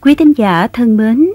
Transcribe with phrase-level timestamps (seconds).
[0.00, 1.26] Quý thính giả thân mến,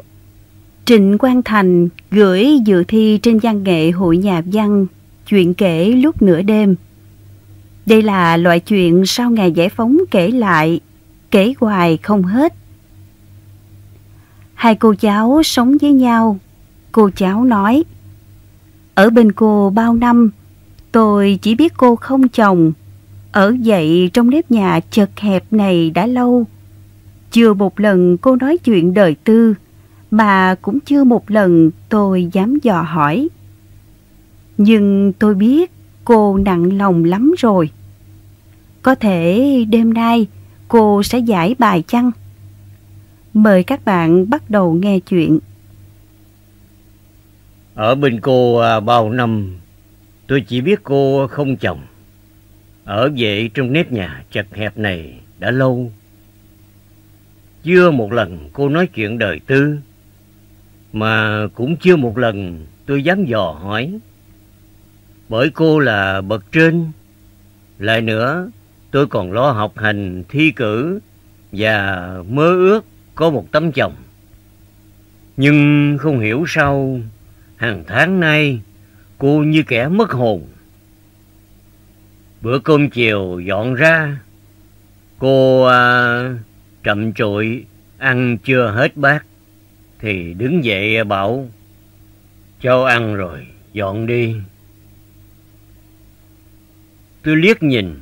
[0.86, 4.86] Trịnh Quang Thành gửi dự thi trên văn nghệ hội nhà văn
[5.28, 6.76] Chuyện kể lúc nửa đêm.
[7.86, 10.80] Đây là loại chuyện sau ngày giải phóng kể lại,
[11.32, 12.54] kể hoài không hết.
[14.54, 16.40] Hai cô cháu sống với nhau.
[16.92, 17.84] Cô cháu nói,
[18.96, 20.32] Ở bên cô bao năm,
[20.92, 22.72] tôi chỉ biết cô không chồng.
[23.32, 26.46] Ở dậy trong nếp nhà chật hẹp này đã lâu.
[27.34, 29.54] Chưa một lần cô nói chuyện đời tư,
[30.12, 33.30] mà cũng chưa một lần tôi dám dò hỏi.
[34.58, 35.72] Nhưng tôi biết
[36.06, 37.70] cô nặng lòng lắm rồi.
[38.82, 40.28] Có thể đêm nay
[40.68, 42.12] cô sẽ giải bài chăng?
[43.34, 45.40] Mời các bạn bắt đầu nghe chuyện.
[47.76, 49.58] Ở bên cô à, bao năm,
[50.28, 51.82] tôi chỉ biết cô không chồng.
[52.86, 55.92] Ở vậy trong nếp nhà chật hẹp này đã lâu.
[57.64, 59.78] Chưa một lần cô nói chuyện đời tư,
[60.94, 64.00] mà cũng chưa một lần tôi dám dò hỏi.
[65.30, 66.92] Bởi cô là bậc trên,
[67.80, 68.50] lại nữa
[68.92, 71.00] tôi còn lo học hành, thi cử
[71.52, 73.96] và mơ ước có một tấm chồng.
[75.38, 77.00] Nhưng không hiểu sao
[77.56, 78.62] hàng tháng nay
[79.18, 80.48] cô như kẻ mất hồn.
[82.42, 84.18] Bữa cơm chiều dọn ra,
[85.20, 86.36] cô à,
[86.84, 87.66] chậm trội
[87.98, 89.26] ăn chưa hết bát,
[90.00, 91.50] thì đứng dậy bảo
[92.62, 94.36] cháu ăn rồi, dọn đi.
[97.24, 98.00] Tôi liếc nhìn,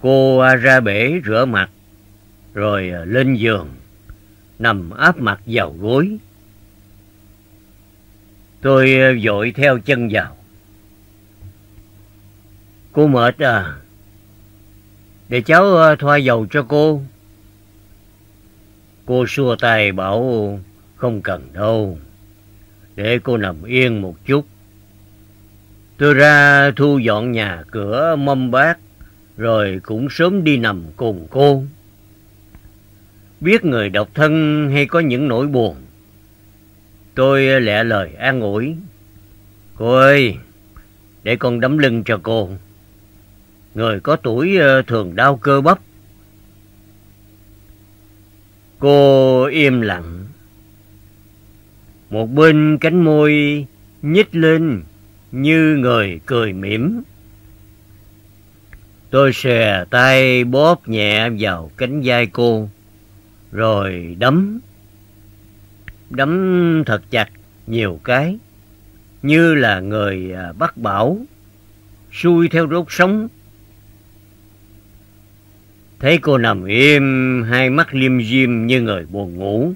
[0.00, 1.70] cô ra bể rửa mặt,
[2.54, 3.68] rồi à, lên giường,
[4.58, 6.18] nằm áp mặt vào gối.
[8.60, 10.36] Tôi à, vội theo chân vào.
[12.92, 13.76] Cô mệt à?
[15.28, 17.02] Để cháu à, thoa dầu cho cô
[19.10, 20.60] cô xua tay bảo
[20.96, 21.98] không cần đâu.
[22.96, 24.46] Để cô nằm yên một chút.
[25.96, 28.78] Tôi ra thu dọn nhà cửa mâm bát,
[29.36, 31.64] rồi cũng sớm đi nằm cùng cô.
[33.40, 35.76] Biết người độc thân hay có những nỗi buồn.
[37.14, 38.74] Tôi lẹ lời an ủi.
[39.76, 40.36] Cô ơi,
[41.22, 42.50] để con đấm lưng cho cô.
[43.74, 45.78] Người có tuổi ờ, thường đau cơ bắp.
[48.80, 50.24] Cô im lặng
[52.10, 53.66] một bên cánh môi
[54.02, 54.82] nhích lên
[55.32, 57.02] như người cười mỉm.
[59.10, 62.68] Tôi xòe tay bóp nhẹ vào cánh vai cô,
[63.52, 64.60] rồi đấm.
[66.10, 67.30] Đấm thật chặt
[67.66, 68.38] nhiều cái,
[69.22, 71.18] như là người à, bắt bảo,
[72.12, 73.28] xuôi theo rốt sống.
[76.00, 79.72] Thấy cô nằm im, hai mắt liêm diêm như người buồn ngủ.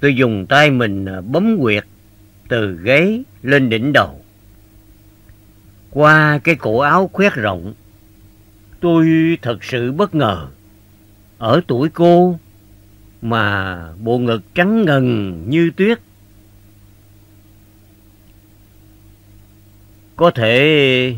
[0.00, 1.84] Tôi dùng tay mình à, bấm quyệt
[2.48, 4.24] từ gáy lên đỉnh đầu.
[5.90, 7.74] Qua cái cổ áo khoét rộng,
[8.80, 9.06] tôi
[9.42, 10.48] thật sự bất ngờ.
[11.38, 12.38] Ở tuổi cô
[13.22, 15.98] mà bộ ngực trắng ngần như tuyết.
[20.16, 21.14] Có thể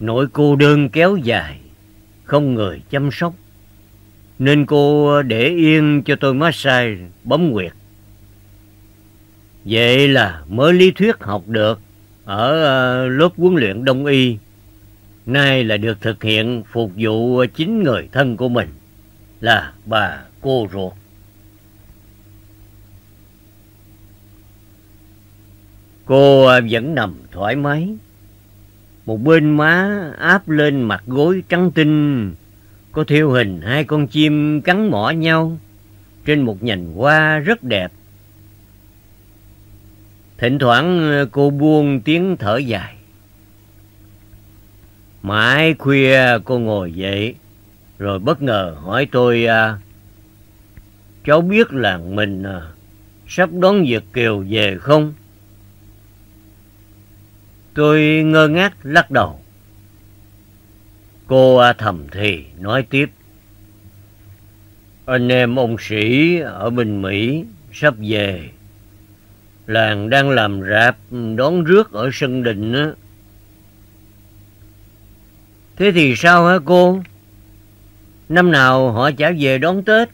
[0.00, 1.60] nỗi cô đơn kéo dài,
[2.24, 3.34] không người chăm sóc
[4.38, 7.72] nên cô để yên cho tôi massage bấm nguyệt.
[9.64, 11.80] Vậy là mới lý thuyết học được
[12.24, 14.36] ở ờ, lớp huấn luyện đông y.
[15.26, 18.68] Nay là được thực hiện phục vụ chính người thân của mình
[19.40, 20.92] là bà cô ruột.
[26.04, 27.96] Cô ờ, vẫn nằm thoải mái.
[29.06, 32.34] Một bên má áp lên mặt gối trắng tinh
[32.92, 35.58] có thiêu hình hai con chim cắn mỏ nhau
[36.24, 37.92] trên một nhành hoa rất đẹp.
[40.38, 42.94] Thỉnh thoảng ờ, cô buông tiếng thở dài.
[45.22, 47.34] Mãi khuya cô ngồi dậy,
[47.98, 49.78] rồi bất ngờ hỏi tôi, à,
[51.24, 52.60] cháu biết là mình à,
[53.28, 55.12] sắp đón Việt Kiều về không?
[57.74, 59.40] Tôi ngơ ngác lắc đầu.
[61.26, 63.10] Cô à, thầm thì nói tiếp.
[65.06, 68.50] Anh em ông sĩ ở bên Mỹ sắp về.
[69.66, 70.96] Làng đang làm rạp,
[71.36, 72.90] đón rước ở sân đình á.
[75.76, 77.02] Thế thì sao hả cô?
[78.28, 80.08] Năm nào họ trả về đón Tết?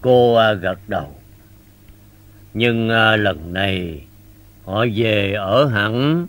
[0.00, 1.16] Cô à, gật đầu.
[2.54, 4.00] Nhưng à, lần này
[4.68, 6.26] họ về ở hẳn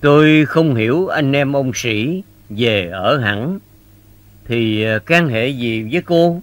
[0.00, 3.58] Tôi không hiểu anh em ông sĩ về ở hẳn
[4.44, 6.42] thì à, can hệ gì với cô?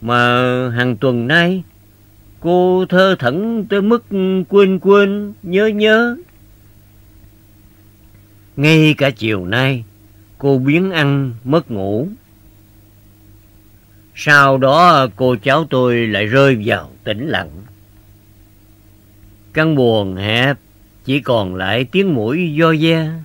[0.00, 0.16] Mà
[0.70, 1.62] hàng tuần nay
[2.40, 4.04] cô thơ thẩn tới mức
[4.48, 6.16] quên quên, nhớ nhớ.
[8.56, 9.84] Ngay cả chiều nay
[10.38, 12.08] cô biến ăn, mất ngủ.
[14.14, 17.50] Sau đó cô cháu tôi lại rơi vào tĩnh lặng.
[19.52, 20.56] Căn buồn hẹp
[21.04, 23.20] chỉ còn lại tiếng mũi do da.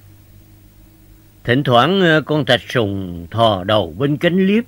[1.43, 4.63] Thỉnh thoảng ờ, con thạch sùng thò đầu bên cánh liếp,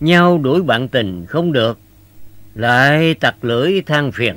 [0.00, 1.78] nhau đuổi bạn tình không được,
[2.54, 4.36] lại tặc lưỡi than phiền.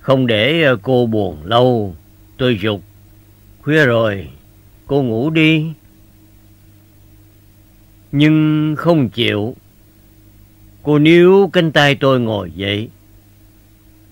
[0.00, 1.96] Không để ờ, cô buồn lâu,
[2.36, 2.82] tôi dục.
[3.62, 4.28] Khuya rồi,
[4.86, 5.72] cô ngủ đi.
[8.12, 9.56] Nhưng không chịu.
[10.82, 12.88] Cô níu cánh tay tôi ngồi dậy.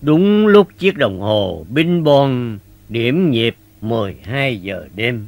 [0.01, 2.57] Đúng lúc chiếc đồng hồ binh bon
[2.89, 5.25] điểm nhịp 12 giờ đêm.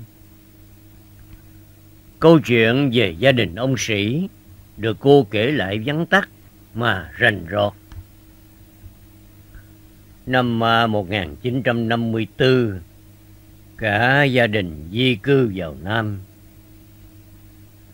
[2.19, 4.27] Câu chuyện về gia đình ông Sĩ
[4.77, 6.29] được cô kể lại vắn tắt
[6.73, 7.73] mà rành rọt.
[10.25, 12.79] Năm à, 1954,
[13.77, 16.19] cả gia đình di cư vào Nam.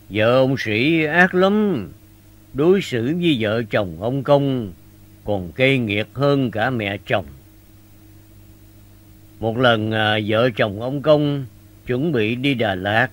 [0.09, 1.87] Vợ ông Sĩ ác lắm,
[2.53, 4.71] đối xử với vợ chồng ông Công
[5.25, 7.25] còn cây nghiệt hơn cả mẹ chồng.
[9.39, 11.45] Một lần à, vợ chồng ông Công
[11.87, 13.09] chuẩn bị đi Đà Lạt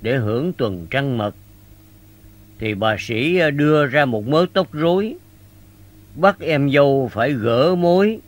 [0.00, 1.34] để hưởng tuần trăng mật,
[2.58, 5.14] thì bà sĩ à, đưa ra một mớ tóc rối,
[6.16, 8.18] bắt em dâu phải gỡ mối,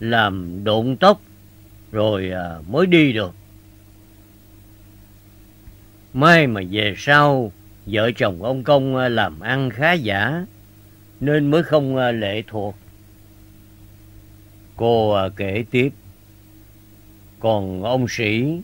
[0.00, 1.20] làm độn tóc,
[1.92, 3.34] rồi à, mới đi được.
[6.12, 7.52] Mai mà về sau,
[7.86, 10.46] vợ chồng ông Công à, làm ăn khá giả,
[11.20, 12.76] nên mới không à, lệ thuộc.
[14.76, 15.92] Cô à, kể tiếp,
[17.40, 18.60] còn ông sĩ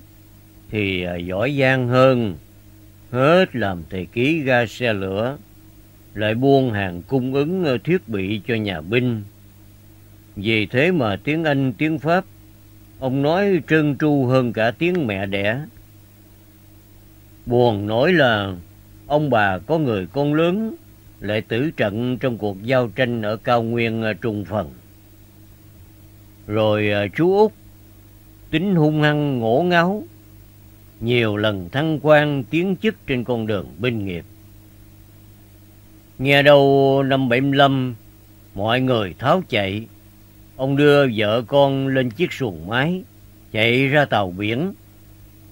[0.71, 2.37] thì giỏi giang hơn,
[3.11, 5.37] hết làm thầy ký ga xe lửa,
[6.15, 9.23] lại buôn hàng cung ứng thiết bị cho nhà binh.
[10.37, 12.25] Vì thế mà tiếng Anh, tiếng Pháp,
[12.99, 15.61] ông nói trơn tru hơn cả tiếng mẹ đẻ.
[17.47, 18.55] Buồn nói là
[19.07, 20.75] ông bà có người con lớn
[21.21, 24.71] lại tử trận trong cuộc giao tranh ở cao nguyên à, Trung Phần.
[26.47, 27.53] Rồi à, chú Út,
[28.51, 30.05] tính hung hăng ngổ ngáo,
[31.01, 34.25] nhiều lần thăng quan tiến chức trên con đường binh nghiệp.
[36.19, 37.95] Nghe đâu năm 75,
[38.55, 39.87] mọi người tháo chạy,
[40.57, 43.03] ông đưa vợ con lên chiếc xuồng máy,
[43.53, 44.73] chạy ra tàu biển,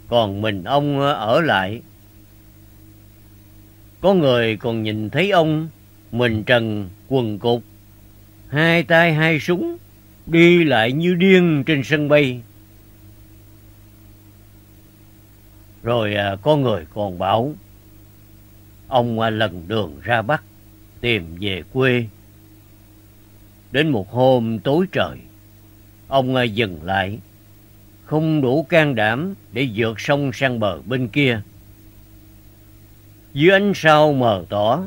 [0.09, 1.83] còn mình ông ờ, ở lại
[4.05, 5.69] có người còn nhìn thấy ông
[6.13, 7.63] mình trần quần cục,
[8.49, 9.77] hai tay hai súng,
[10.27, 12.41] đi lại như điên trên sân bay.
[15.83, 17.55] Rồi à, có người còn bảo,
[18.89, 20.43] ông à, lần đường ra Bắc
[21.01, 22.07] tìm về quê.
[23.73, 25.19] Đến một hôm tối trời,
[26.09, 27.19] ông à, dừng lại,
[28.05, 31.41] không đủ can đảm để vượt sông sang bờ bên kia
[33.35, 34.83] dưới ánh sao mờ tỏ,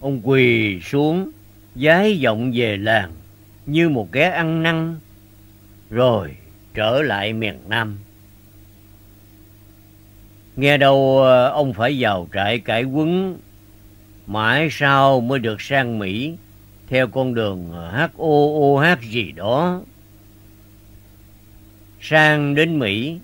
[0.00, 1.30] ông quỳ xuống,
[1.76, 3.12] giái giọng về làng
[3.66, 4.96] như một kẻ ăn năn,
[5.90, 6.36] rồi
[6.74, 7.98] trở lại miền Nam.
[10.56, 13.38] Nghe đâu ờ, ông phải vào trại cải quấn,
[14.26, 16.34] mãi sau mới được sang Mỹ
[16.88, 17.72] theo con đường
[18.16, 19.80] HOOH gì đó.
[22.06, 23.18] Sang đến Mỹ,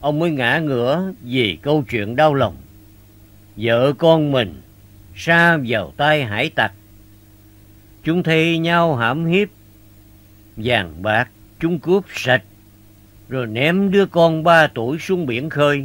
[0.00, 2.56] ông mới ngã ngửa vì câu chuyện đau lòng
[3.56, 4.60] vợ con mình
[5.16, 6.72] xa vào tay hải tặc.
[8.04, 9.48] Chúng thay nhau hãm hiếp,
[10.56, 12.44] vàng bạc chúng cướp sạch,
[13.28, 15.84] rồi ném đứa con ba tuổi xuống biển khơi.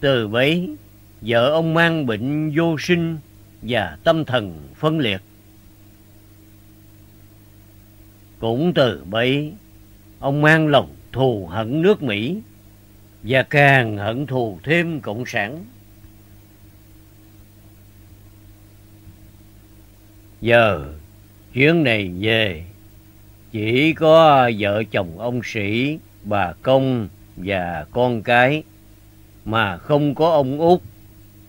[0.00, 0.76] Từ bấy,
[1.20, 3.18] vợ ông mang bệnh vô sinh
[3.62, 5.20] và tâm thần phân liệt.
[8.38, 9.52] Cũng từ bấy,
[10.20, 12.40] ông mang lòng thù hận nước Mỹ
[13.22, 15.64] và càng hận thù thêm cộng sản.
[20.40, 20.92] Giờ
[21.52, 22.64] chuyến này về
[23.52, 28.62] chỉ có vợ chồng ông sĩ, bà công và con cái
[29.44, 30.80] mà không có ông út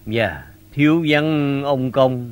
[0.06, 2.32] và thiếu vắng ông công.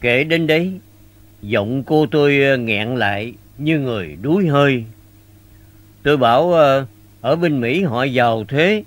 [0.00, 0.80] Kể đến đấy,
[1.42, 4.84] giọng cô tôi ờ, nghẹn lại như người đuối hơi.
[6.02, 6.86] Tôi bảo ờ,
[7.20, 8.84] ở bên Mỹ họ giàu thế.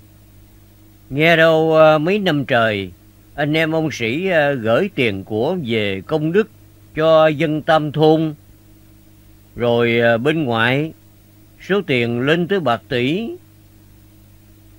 [1.10, 2.90] Nghe đâu ờ, mấy năm trời,
[3.34, 4.28] anh em ông sĩ
[4.60, 6.50] gửi tiền của về công đức
[6.94, 8.34] cho dân tam thôn.
[9.56, 10.92] Rồi bên ngoại,
[11.68, 13.30] số tiền lên tới bạc tỷ.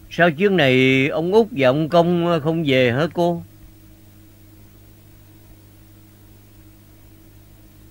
[0.10, 3.44] Sao chuyến này ông Út và ông Công không về hả cô?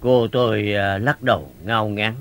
[0.03, 2.15] Cô tôi à, lắc đầu ngao ngán.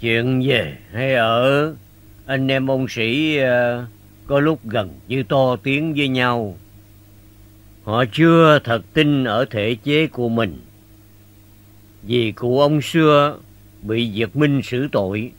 [0.00, 1.74] Chuyện về hay ở,
[2.26, 3.86] anh em ông sĩ à,
[4.26, 6.56] có lúc gần như to tiếng với nhau.
[7.84, 10.60] Họ chưa thật tin ở thể chế của mình.
[12.02, 13.38] Vì cụ ông xưa
[13.82, 15.32] bị Việt Minh xử tội.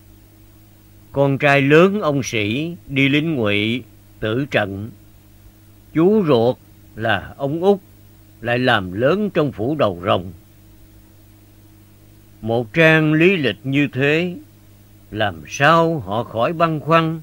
[1.12, 3.84] Con trai lớn ông sĩ đi lính ngụy
[4.20, 4.90] tử trận.
[5.94, 6.58] Chú ruột
[6.96, 7.80] là ông Út
[8.44, 10.32] lại làm lớn trong phủ đầu rồng.
[12.42, 14.36] Một trang lý lịch như thế,
[15.12, 17.22] làm sao họ khỏi băn khoăn?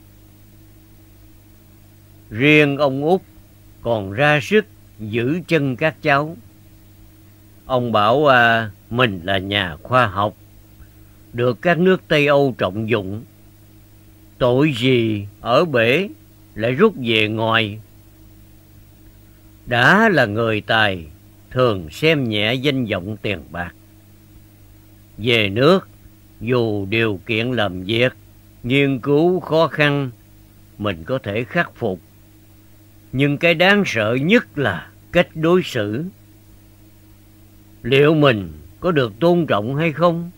[2.30, 3.20] Riêng ông Út
[3.82, 4.66] còn ra sức
[4.98, 6.36] giữ chân các cháu.
[7.66, 10.36] Ông bảo à, mình là nhà khoa học,
[11.32, 13.24] được các nước Tây Âu trọng dụng.
[14.38, 16.08] Tội gì ở bể
[16.54, 17.80] lại rút về ngoài
[19.70, 21.06] đã là người tài,
[21.50, 23.74] thường xem nhẹ danh vọng tiền bạc.
[25.18, 25.88] Về nước,
[26.40, 28.12] dù điều kiện làm việc,
[28.62, 30.10] nghiên cứu khó khăn,
[30.78, 32.00] mình có thể khắc phục.
[33.12, 36.04] Nhưng cái đáng sợ nhất là cách đối xử.
[37.82, 40.30] Liệu mình có được tôn trọng hay không?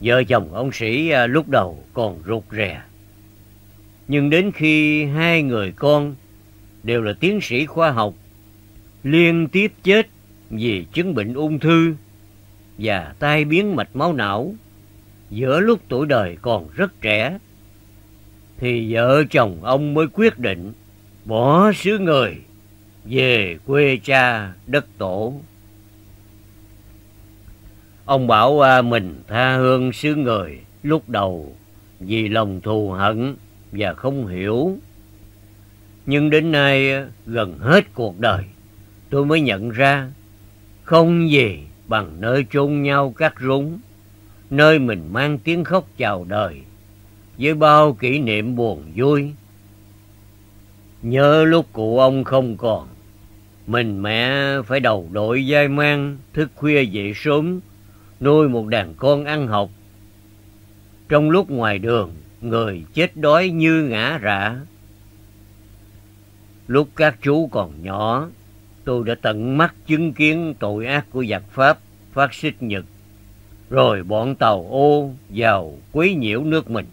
[0.00, 2.82] Vợ chồng ông sĩ à, lúc đầu còn rụt rè
[4.08, 6.14] nhưng đến khi hai người con
[6.82, 8.14] đều là tiến sĩ khoa học,
[9.02, 10.08] liên tiếp chết
[10.50, 11.94] vì chứng bệnh ung thư
[12.78, 14.54] và tai biến mạch máu não
[15.30, 17.38] giữa lúc tuổi đời còn rất trẻ,
[18.56, 20.72] thì vợ chồng ông mới quyết định
[21.24, 22.36] bỏ xứ người
[23.04, 25.34] về quê cha đất tổ.
[28.04, 31.56] Ông bảo à, mình tha hương xứ người lúc đầu
[32.00, 33.36] vì lòng thù hận
[33.72, 34.78] và không hiểu.
[36.06, 36.92] Nhưng đến nay
[37.26, 38.44] gần hết cuộc đời,
[39.10, 40.10] tôi mới nhận ra
[40.88, 43.78] không gì bằng nơi chôn nhau cắt rúng,
[44.50, 46.60] nơi mình mang tiếng khóc chào đời
[47.38, 49.30] với bao kỷ niệm buồn vui.
[51.02, 52.88] Nhớ lúc cụ ông không còn,
[53.66, 57.60] mình mẹ phải đầu đội vai mang, thức khuya dậy sớm,
[58.20, 59.70] nuôi một đàn con ăn học.
[61.08, 62.10] Trong lúc ngoài đường,
[62.40, 64.56] người chết đói như ngã rạ.
[66.66, 68.28] Lúc các chú còn nhỏ,
[68.84, 71.78] tôi đã tận mắt chứng kiến tội ác của giặc Pháp
[72.12, 72.84] phát xít Nhật,
[73.70, 76.86] rồi bọn tàu ô vào quấy nhiễu nước mình.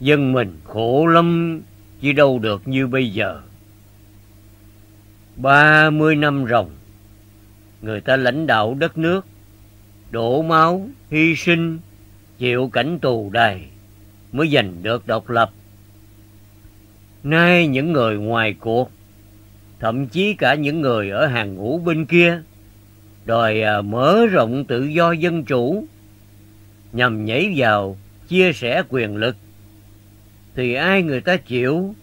[0.00, 1.60] Dân mình khổ lắm,
[2.00, 3.40] chứ đâu được như bây giờ.
[5.36, 6.70] Ba mươi năm ròng,
[7.82, 9.26] người ta lãnh đạo đất nước,
[10.10, 11.78] đổ máu, hy sinh,
[12.38, 13.60] chịu cảnh tù đầy
[14.32, 15.50] mới giành được độc lập.
[17.22, 18.90] Nay những người ngoài cuộc,
[19.80, 22.42] thậm chí cả những người ở hàng ngũ bên kia,
[23.24, 25.86] đòi à, mở rộng tự do dân chủ,
[26.92, 27.96] nhằm nhảy vào
[28.28, 29.36] chia sẻ quyền lực,
[30.54, 31.94] thì ai người ta chịu?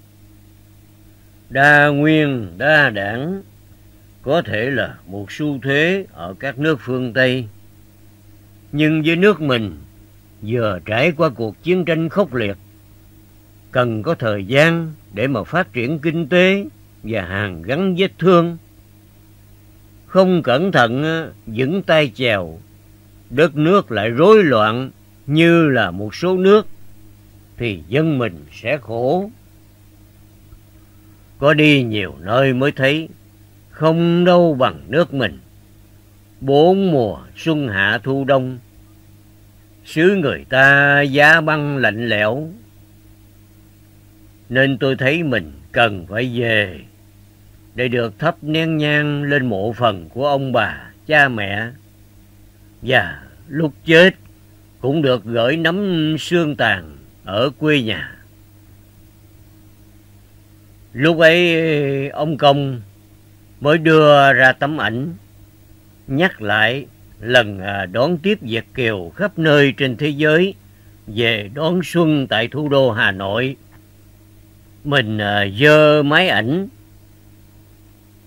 [1.49, 3.41] Đa nguyên, đa đảng,
[4.21, 7.47] có thể là một xu thế ở các nước phương Tây.
[8.71, 9.77] Nhưng với nước mình,
[10.47, 12.57] vừa trải qua cuộc chiến tranh khốc liệt,
[13.71, 16.65] cần có thời gian để mà phát triển kinh tế
[17.03, 18.57] và hàng gắn vết thương.
[20.05, 21.03] Không cẩn thận
[21.45, 22.59] vững tay chèo,
[23.29, 24.91] đất nước lại rối loạn
[25.27, 26.67] như là một số nước,
[27.57, 29.29] thì dân mình sẽ khổ.
[31.37, 33.09] Có đi nhiều nơi mới thấy,
[33.69, 35.39] không đâu bằng nước mình.
[36.41, 38.57] Bốn mùa xuân hạ thu đông,
[39.85, 42.49] xứ người ta giá băng lạnh lẽo,
[44.49, 46.79] nên tôi thấy mình cần phải về
[47.75, 51.67] để được thắp nén nhang lên mộ phần của ông bà, cha mẹ.
[52.81, 54.15] Và lúc chết
[54.79, 58.15] cũng được gửi nắm xương tàn ở quê nhà.
[60.93, 62.81] Lúc ấy ông công
[63.61, 65.13] mới đưa ra tấm ảnh,
[66.07, 66.85] nhắc lại
[67.25, 70.53] lần à, đón tiếp Việt Kiều khắp nơi trên thế giới
[71.07, 73.55] về đón xuân tại thủ đô Hà Nội.
[74.83, 76.67] Mình à, dơ máy ảnh.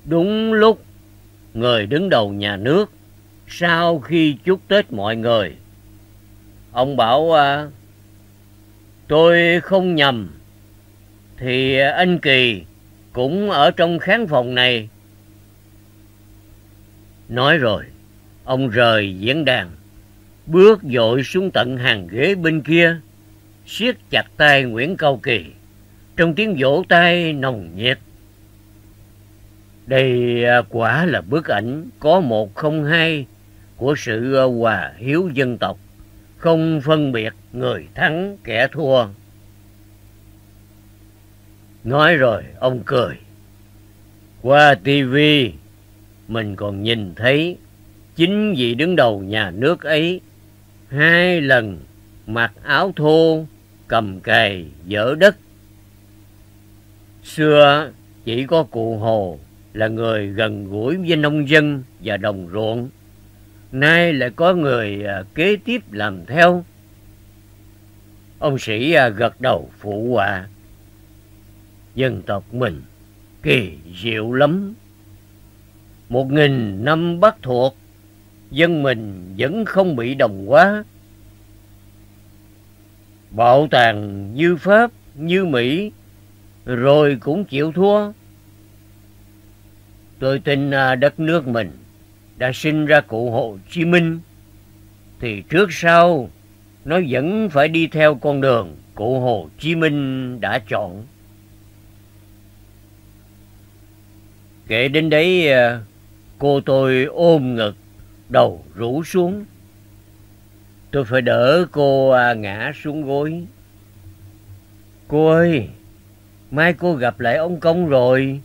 [0.05, 0.85] Đúng lúc
[1.55, 2.93] người đứng đầu nhà nước
[3.49, 5.57] sau khi chúc Tết mọi người.
[6.73, 7.67] Ông bảo à,
[9.09, 10.29] tôi không nhầm
[11.37, 12.63] thì anh Kỳ
[13.13, 14.89] cũng ở trong khán phòng này
[17.29, 17.85] Nói rồi,
[18.49, 19.71] ông rời diễn đàn,
[20.47, 22.97] bước dội xuống tận hàng ghế bên kia,
[23.67, 25.45] siết chặt tay Nguyễn Cao Kỳ,
[26.17, 27.99] trong tiếng vỗ tay nồng nhiệt.
[29.87, 33.27] Đây à, quả là bức ảnh có một không hai
[33.77, 35.79] của sự à, hòa hiếu dân tộc,
[36.37, 39.07] không phân biệt người thắng kẻ thua.
[41.85, 43.17] Nói rồi ông cười.
[44.43, 45.53] Qua tivi
[46.29, 47.57] mình còn nhìn thấy
[48.19, 50.21] chính vị đứng đầu nhà nước ấy,
[50.89, 51.79] hai lần
[52.27, 53.47] mặc áo thô
[53.89, 55.37] cầm cày dỡ đất.
[57.25, 57.91] Xưa
[58.25, 59.39] chỉ có cụ hồ
[59.73, 62.89] là người gần gũi với nông dân và đồng ruộng,
[63.73, 66.65] nay lại có người à, kế tiếp làm theo.
[68.39, 70.49] Ông sĩ à, gật đầu phụ họa,
[71.95, 72.83] dân tộc mình
[73.43, 73.71] kỳ
[74.03, 74.75] diệu lắm.
[76.09, 77.77] Một nghìn năm bắt thuộc
[78.51, 80.85] dân mình vẫn không bị đồng hóa.
[83.31, 85.93] Bạo tàn như pháp, như mỹ,
[86.65, 88.13] rồi cũng chịu thua.
[90.19, 91.71] Tôi tin à, đất nước mình
[92.37, 94.21] đã sinh ra cụ hồ chí minh,
[95.21, 96.31] thì trước sau
[96.85, 101.07] nó vẫn phải đi theo con đường cụ hồ chí minh đã chọn.
[104.67, 105.81] Kể đến đấy à,
[106.39, 107.75] cô tôi ôm ngực
[108.29, 109.45] đầu rũ xuống.
[110.91, 113.47] Tôi phải đỡ cô à, ngã xuống gối.
[115.09, 115.69] Cô ơi
[116.51, 118.41] mai cô gặp lại ông công rồi.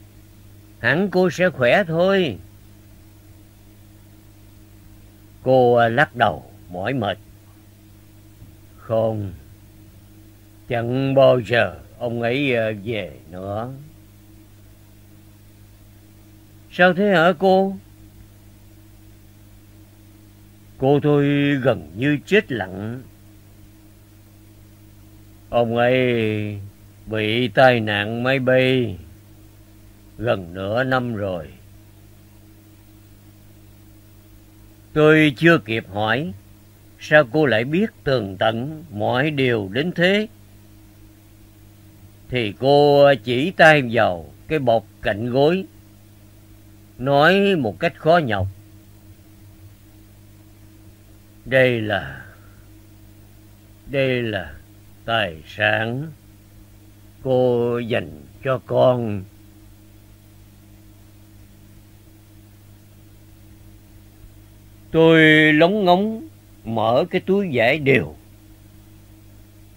[0.79, 2.37] Hẳn cô sẽ khỏe thôi.
[5.43, 7.17] Cô à, lắc đầu mỏi mệt.
[8.77, 9.31] Không
[10.67, 13.73] chẳng bao giờ ông ấy à, về nữa.
[16.71, 17.75] Sao thế hả cô?
[20.83, 23.01] Cô tôi gần như chết lặng.
[25.49, 26.59] Ông ấy
[27.05, 28.97] bị tai nạn máy bay
[30.17, 31.47] gần nửa năm rồi.
[34.93, 36.33] Tôi chưa kịp hỏi,
[36.99, 40.27] sao cô lại biết tường tận mọi điều đến thế?
[42.29, 45.65] Thì cô chỉ tay vào cái bọc cạnh gối,
[46.97, 48.47] nói một cách khó nhọc
[51.45, 52.25] đây là
[53.91, 54.53] đây là
[55.05, 56.11] tài sản
[57.23, 59.23] cô dành cho con.
[64.91, 65.21] Tôi
[65.53, 66.27] lóng ngóng
[66.63, 68.15] mở cái túi giải đều.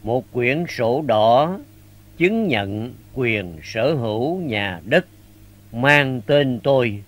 [0.02, 1.58] Một quyển sổ đỏ
[2.16, 5.06] chứng nhận quyền sở hữu nhà đất
[5.72, 7.02] mang tên tôi.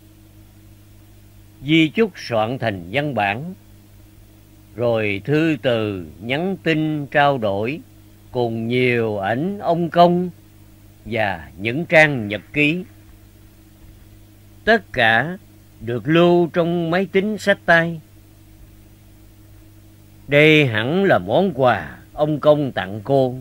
[1.64, 3.54] Di chúc soạn thành văn bản
[4.78, 7.80] rồi thư từ nhắn tin trao đổi
[8.30, 10.30] cùng nhiều ảnh ông công
[11.04, 12.84] và những trang nhật ký.
[14.64, 15.38] Tất cả
[15.80, 18.00] được lưu trong máy tính sách tay.
[20.28, 23.34] Đây hẳn là món quà ông công tặng cô.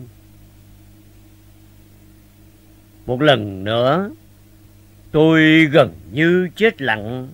[3.06, 4.10] Một lần nữa,
[5.10, 7.28] tôi gần như chết lặng.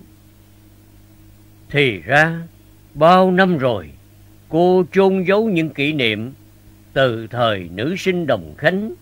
[1.70, 2.42] Thì ra
[2.94, 3.90] bao năm rồi
[4.48, 6.32] cô chôn giấu những kỷ niệm
[6.92, 8.94] từ thời nữ sinh đồng khánh.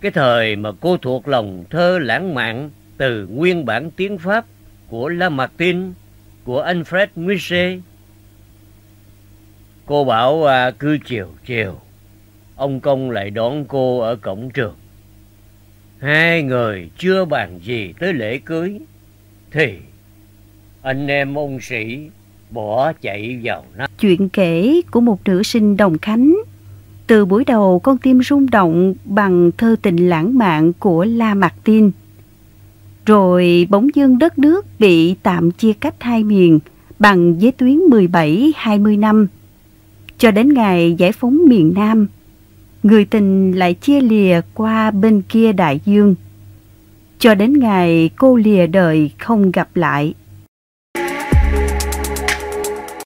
[0.00, 4.44] Cái thời mà cô thuộc lòng thơ lãng mạn từ nguyên bản tiếng pháp
[4.88, 5.88] của lamartine
[6.44, 7.80] của alfred musset.
[9.86, 11.80] Cô bảo à, cứ chiều chiều
[12.56, 14.74] ông công lại đón cô ở cổng trường.
[15.98, 18.78] Hai người chưa bàn gì tới lễ cưới
[19.50, 19.78] thì
[20.82, 22.10] anh em ông sĩ
[22.50, 23.86] bỏ chạy vào nó.
[24.00, 26.36] Chuyện kể của một nữ sinh đồng khánh.
[27.06, 31.54] Từ buổi đầu con tim rung động bằng thơ tình lãng mạn của La Mạc
[31.64, 31.90] Tin.
[33.06, 36.58] Rồi bỗng dưng đất nước bị tạm chia cách hai miền
[36.98, 39.26] bằng giới tuyến 17-20 năm.
[40.18, 42.06] Cho đến ngày giải phóng miền Nam,
[42.82, 46.14] người tình lại chia lìa qua bên kia đại dương.
[47.18, 50.14] Cho đến ngày cô lìa đời không gặp lại.